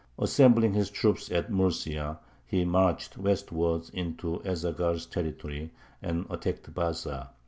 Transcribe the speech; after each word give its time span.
Assembling 0.17 0.73
his 0.73 0.89
troops 0.89 1.31
at 1.31 1.51
Murcia, 1.51 2.17
he 2.47 2.65
marched 2.65 3.19
westwards 3.19 3.91
into 3.91 4.43
Ez 4.43 4.63
Zaghal's 4.65 5.05
territory, 5.05 5.69
and 6.01 6.25
attacked 6.31 6.73
Baza. 6.73 7.29